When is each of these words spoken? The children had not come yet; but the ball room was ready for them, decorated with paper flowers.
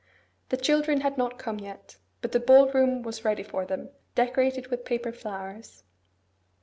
The 0.49 0.57
children 0.57 1.01
had 1.01 1.15
not 1.15 1.37
come 1.37 1.59
yet; 1.59 1.97
but 2.21 2.31
the 2.31 2.39
ball 2.39 2.71
room 2.71 3.03
was 3.03 3.23
ready 3.23 3.43
for 3.43 3.65
them, 3.67 3.89
decorated 4.15 4.69
with 4.71 4.83
paper 4.83 5.11
flowers. 5.11 5.83